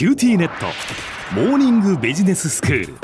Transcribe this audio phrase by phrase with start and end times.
[0.00, 0.64] QTnet
[1.38, 2.94] モーニングビジネススクール。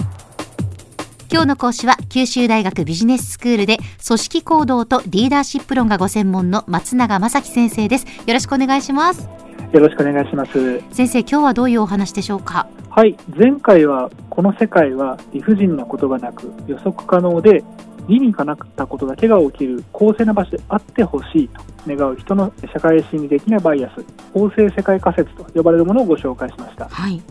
[1.31, 3.77] 今日の講師は九州大学ビジネススクールで
[4.07, 8.07] 組織行動とリーダーシップ論がご専門の松永正樹先生です。
[8.27, 9.29] よろしくお願いします。
[9.75, 10.81] よろしくお願いします。
[10.91, 12.67] 先生今日はどういうお話でしょうか？
[12.89, 13.15] はい。
[13.37, 17.63] 前回はこの世界は理不尽なことがなく予測可能で
[18.09, 27.23] 理にかなったことだけが起きる公正な場所であってほしいと願う人の社会心理的なバイアス公正世界仮説と呼ばれるものをご紹介しました、はい、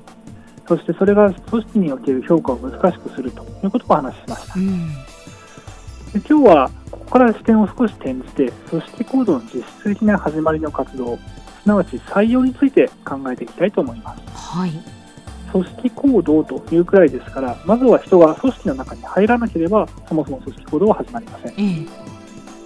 [0.68, 4.96] そしてそれが組織における評価を難しくするということをお話ししました、うん、で
[6.14, 14.22] 今日はここから視点を少し転じて組織行動の実質的な始まりの活動すなわち採用について考えていきたいと思います。
[14.36, 15.05] はい
[15.52, 21.52] 組織行動というくらいですからまずは人が組織の中に入らなければそもそも組織行動は始まりません。
[21.52, 21.86] ええ。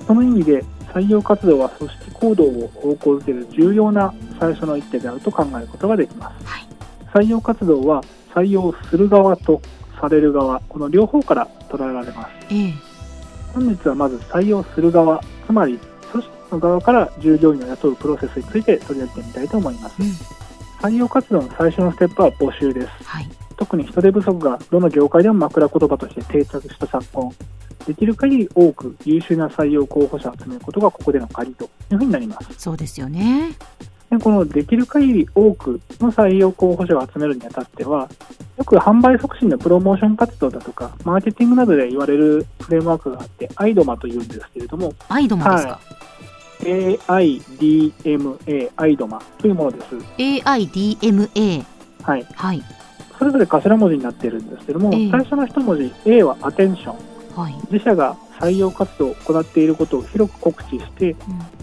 [0.05, 6.67] その意味で採用活動は組織行動を方向づける重要な最初の一手であると考えることができます、はい。
[7.13, 8.03] 採用活動は
[8.33, 9.61] 採用する側と
[10.01, 12.31] される側この両方から捉えられます。
[12.51, 12.73] ええ。
[13.53, 15.79] 本日はまず採用する側つまり
[16.11, 20.48] 組織の側から従業員を雇うプロセスについて取り上げてみたいと思います、うん
[20.81, 22.87] 採用活動の最初のステップは募集です。
[23.03, 23.29] はい。
[23.57, 27.31] 特に人手不足がどの業界でも枕言葉として定着した昨今。
[27.85, 32.47] できる限り多く優秀な採用候補者を集めることがここでの鍵というふうになります。
[32.57, 33.51] そうですよね。
[34.09, 38.09] でこのできる限り多くの採用候補者を集めるにあたっては
[38.57, 44.93] よく販売促進のプロモーション活動だとかマーケティングなどで言われるフレームワークがあってアイドマというんですけれども。
[45.09, 45.79] アイドマですか、
[46.59, 49.85] AIDMA アイドマというものです。
[50.17, 51.65] AIDMA
[52.03, 52.23] はい。
[52.35, 52.61] はい。
[53.17, 55.11] それぞれ頭文字になっているんですけども、ええ。
[55.11, 56.97] 最初の一文字 A はアテンション
[57.35, 61.17] はい、自社が採用活動を行っていることを広く告知してうん。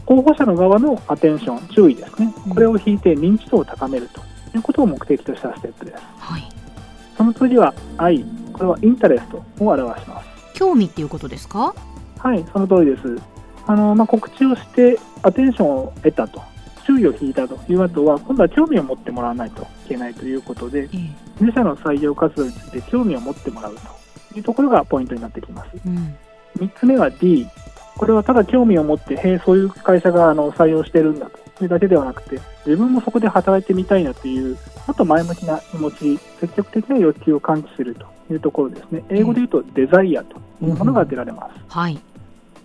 [0.04, 2.32] 候補者の側のアテンション注意ですね。
[2.46, 2.54] うん。
[2.54, 4.20] これを引いて認知度を高めると
[4.56, 6.02] いうことを目的としたステップです。
[6.18, 6.48] はい。
[7.16, 10.26] その次は I これはインタレストを表します。
[10.54, 11.74] 興味っていうことですか？
[12.18, 13.16] はいその通りです
[13.66, 16.42] あの、まあ、告知をしてアテンションを得たと。
[16.86, 17.58] 注意を引いたと。
[17.68, 20.98] いう後は今度は興味を持ってもらわないといけないということでええ。
[21.40, 23.80] 自社の採用活動について興味を持ってもらうと。
[24.36, 25.70] いうところがポイントになってきます。
[25.84, 26.16] うん。
[26.58, 27.46] 3つ目は D
[27.96, 31.46] これはただ興味を持ってへえそういう会社があの採用してるんだと。
[31.62, 39.02] いうだけではなくて自分もそこで働いてみたいなというもっと前向きな気持ち積極的な欲求を喚起するというところですね。
[39.08, 41.54] 英語で言うとデザイアというものが当てられます。
[41.68, 41.98] はい、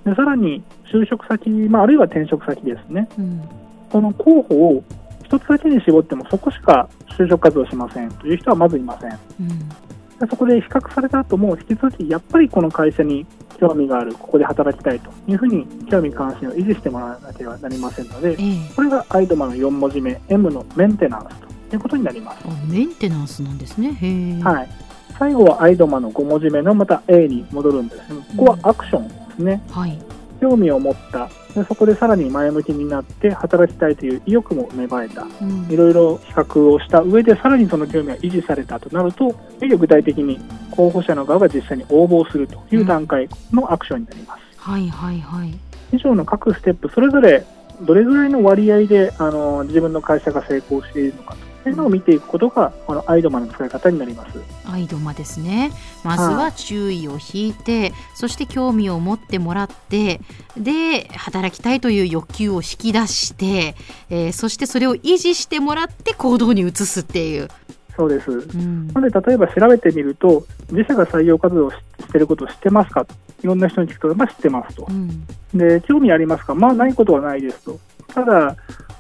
[0.05, 3.07] でさらに就職先、まあ、あるいは転職先ですね。
[3.17, 3.41] うん。
[3.89, 4.83] この候補を
[5.23, 9.11] 一つだけに絞ってもそこしか就職活動しませんという人はまずいません。
[9.11, 9.69] うん。
[9.69, 13.25] でそこで比較された後も引き続きやっぱりこの会社に
[13.59, 18.37] 興味があるここで働きたいというふうに興味関心を維持してもらわなければなりませんのでええ。
[18.75, 21.27] これがアイドマの4文字目 M のメンテナンス
[21.69, 24.41] ということになります、あメンテナンスなんですね。
[24.43, 24.69] はい、
[25.17, 29.63] 最後はアイドマの5文字目のまた A に戻るんですここはアクションですね。
[29.69, 29.97] はい。
[30.39, 31.29] 興味を持った。
[31.53, 35.23] でそこでさらに前向きになって働きたいという意欲も芽生えた。
[35.23, 35.67] うん。
[35.69, 39.35] いろいろ比較をした上でさらにその興味が維持されたとなるといよ
[39.67, 40.39] いよ具体的に
[40.71, 45.53] 候補者の側が実際に応募するという段階のアクションになります、はいはいはい。
[45.91, 47.45] 以上の各ステップそれぞれ
[47.81, 54.39] どれぐらいの割合であの自分の会社が成功しているのかというのを見ていくことがこのアイドマの使い方になります。
[54.65, 55.71] アイドマですね。
[56.03, 60.21] まずは注意を引いて、そして興味を持ってもらって
[60.57, 63.75] で働きたいという欲求を引き出して、
[64.09, 67.49] えーそしてそれを維持してもらって行動に移すっていう、
[67.95, 68.31] そうです。
[68.31, 68.87] うん。
[68.87, 73.05] なので例えば調べてみると自社が採用活動をししていることを知ってますか？
[73.05, 74.87] といろんな人に聞くと、まあ、知ってますと。
[74.89, 75.25] うん。
[75.53, 76.55] で興味ありますか？
[76.55, 77.79] まあないことはないですと
[78.13, 78.55] ただ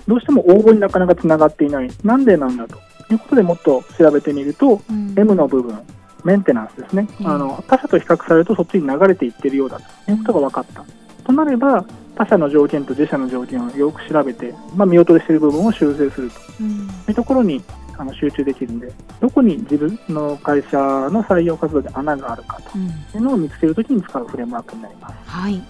[0.07, 1.89] どうしても応募になかなかつながっていない。
[2.03, 2.77] なんでなんだと。
[3.11, 5.13] いうことでもっと調べてみると、うん。
[5.17, 5.79] M の部分
[6.23, 7.27] メンテナンスですね、うん。
[7.27, 10.11] あの他社と比較されるとそっちに流れていってるようだと。
[10.11, 10.85] いうことが分かった。
[11.23, 11.85] となれば
[12.15, 16.35] 他社の条件と自社の条件をよく調べて、まあ、見劣りしている部分を修正すると。
[16.59, 16.67] うん。
[17.07, 17.61] いうところに
[17.97, 20.77] あの集中できるんでどこに自分の会社
[21.09, 22.71] の採用活動で穴があるかと。
[22.75, 22.87] うん。
[22.87, 25.15] いうのを見つけるときに使うフレームワークになります。
[25.25, 25.61] はい、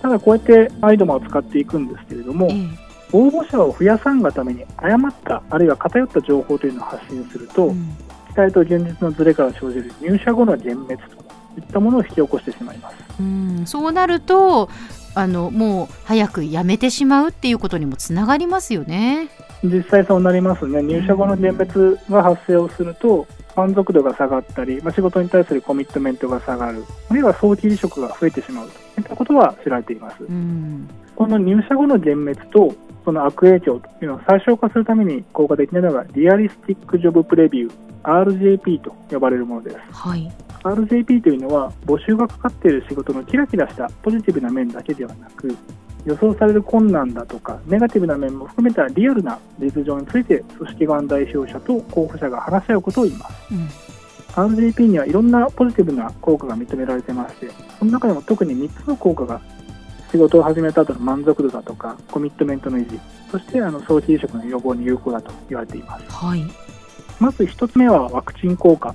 [0.00, 2.81] ただこうやってアイドマを使っていくんですけれどもええ
[3.12, 7.96] 応募者を増やさんがために誤ったあるいは偏った情報というのを発信すると、うん
[8.32, 11.02] 期待と現実のズレから生じる入社後の幻滅と
[11.58, 12.96] いったものを引き起こしてしまいます。
[13.20, 14.70] うんそうなると
[15.14, 19.28] あのもう早く辞めてしまうっていうことにもつながりますよね。
[19.62, 20.82] 実際そうなりますね。
[20.82, 30.24] 入社後の幻滅が発生をすると、満足度が下がったり、まあ、仕事に対するコミットメントが下がる、あるいは早期離職が増えてしまうといったことは知られています。
[30.24, 32.74] うんこの入社後の幻滅と
[33.04, 37.72] その悪影響というのを最小化するために効果的なのがリアリスティック・ジョブ・プレビュー
[38.02, 39.76] RJP と呼ばれるものです。
[39.92, 40.30] はい。
[40.62, 45.56] RJP というのは募集がかかっている仕事のキラキラしたポジティブな面だけではなく
[46.04, 53.68] 予想される困難だとかネガティブな面も含めたリアルな実情について組織側の代表者と候補者が話し合うことを言いますうん。
[54.32, 59.40] RJP にはいろんなポジティブな効果が認められてましてその中でも特に3つの効果が
[60.12, 63.00] 仕事を始めた後の満足度だとかコミットメントの維持
[63.30, 66.44] そしてあの早期離職の予防に有効だと言われていますはい。
[67.22, 68.92] まず一つ目はワクチン効果。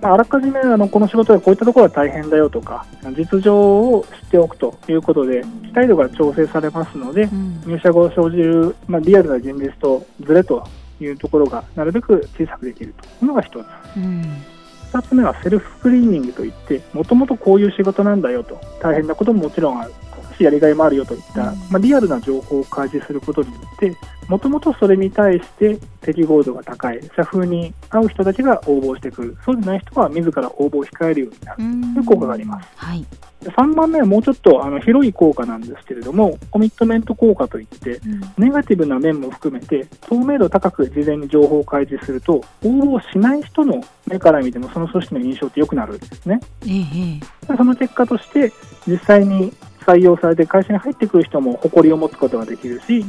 [0.00, 7.60] まああらかじめあのこの仕事でこういったところは大変だよとか、実情を知っておくということで、期待度が調整されますのでう、ん。
[7.66, 10.66] 入社後生じる、まあ、リアルな現実とズレと
[11.00, 13.66] いうところがなるべく小さくできるというのが一つ。
[13.96, 14.22] うん。
[14.92, 19.92] 二つ目はセルフスクリーニングといって、もともとこういう仕事なんだよと、大変なことももちろんある。
[20.36, 23.96] しやりがいもあるよといった、うんまあ、リアルな情報を開示することによって、
[24.28, 31.64] もともとそれに対して適合度が高い、社風に合う人たちが応募してくる、そうでない人は自ら応募を控えるようになる。
[31.64, 32.68] うんいう効果があります。
[32.76, 33.04] はい。
[33.42, 38.20] で3番目はもうちょっとあの広い効果なんですけれども、コミットメント効果といって、うん。
[38.44, 46.40] ネガティブな面も含めて、透明度高く事前に情報を開示すると、応募しない人の目から見ても、その組織の印象って良くなるんですね。
[47.50, 48.52] えその結果として、
[48.86, 49.52] 実際に
[49.86, 53.04] 採用されて会社に入ってくる人も誇りを持つことができるし、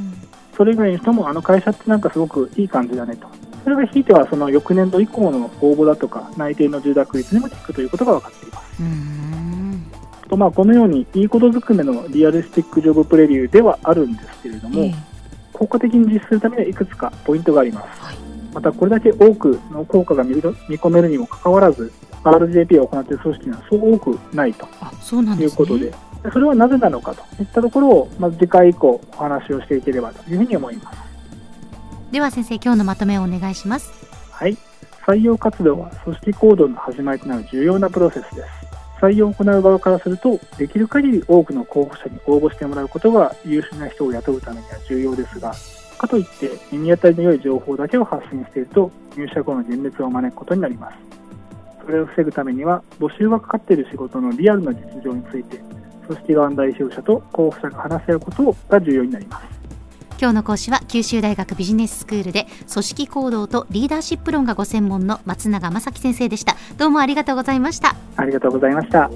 [0.56, 3.28] それ以外の人もあの会社ってなんかすごくいい感じだねと。
[3.64, 8.82] それがひいてはその翌年度以降の応募だとか内定の受諾率にも効くということが分かっています。
[8.82, 9.92] うん。
[10.30, 15.18] とまあこのようにいいことずくめのリアリスティックジョブプレビューではあるんですけれども、ええ
[15.58, 18.02] 効果的に実施するためにはいくつかポイントがあります。
[18.02, 18.18] はい。
[18.54, 21.92] またこれだけ多くの効果が見込めるにもかかわらず、
[22.32, 25.52] RJP を行っている組織にはそう多くないとあ、そうなんですね。
[25.52, 25.92] いうことで、
[26.24, 31.00] でそれはなぜなのかといったところを、まず次回以降お話をしていければというふうに思います。
[32.12, 33.92] では先生、今日のまとめをお願いします。
[34.32, 34.58] はい。
[35.06, 38.48] 採用活動は組織行動の始まりとなる重要なプロセスです。
[39.00, 45.54] 採用を行う側からすると、できる限り多くの候補者に応募してもらうことが優秀な人を雇うためには重要ですが、
[45.98, 51.07] かといって耳当たりの良い情報だけを発信していると、入社後の幻滅を招くことになります。
[51.88, 55.58] それを防ぐためには、募集がかかっている仕事のリアルな実情について、
[56.06, 59.46] 組織側の代表者と候補者が話し合うことが重要になります。
[60.20, 66.56] 今日の講師は九州大学ビジネススクールで組織行動とリーダーシップ論がご専門の松永正樹先生でした。
[66.78, 67.96] どうもありがとうございました。
[68.18, 69.10] ありがとうございました。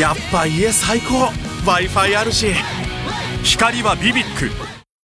[0.00, 1.30] やっぱ家最高。
[1.66, 2.54] W i f i あるし。
[3.44, 4.69] 光はビビック。